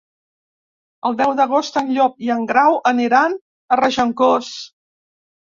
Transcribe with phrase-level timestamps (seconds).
[1.09, 4.51] El deu d'agost en Llop i en Grau aniran a Regencós.